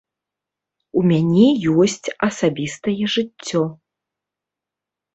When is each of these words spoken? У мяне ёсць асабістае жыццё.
У 0.99 1.03
мяне 1.11 1.45
ёсць 1.85 2.07
асабістае 2.31 3.03
жыццё. 3.19 3.61